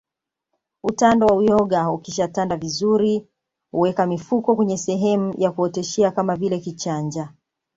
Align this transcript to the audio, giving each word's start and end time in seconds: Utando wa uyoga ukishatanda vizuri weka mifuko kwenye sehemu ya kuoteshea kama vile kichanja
Utando 0.83 1.25
wa 1.25 1.35
uyoga 1.37 1.91
ukishatanda 1.91 2.57
vizuri 2.57 3.27
weka 3.73 4.05
mifuko 4.07 4.55
kwenye 4.55 4.77
sehemu 4.77 5.33
ya 5.37 5.51
kuoteshea 5.51 6.11
kama 6.11 6.35
vile 6.35 6.59
kichanja 6.59 7.33